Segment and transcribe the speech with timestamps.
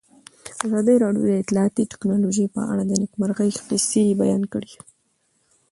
[0.65, 4.73] ازادي راډیو د اطلاعاتی تکنالوژي په اړه د نېکمرغۍ کیسې بیان کړې.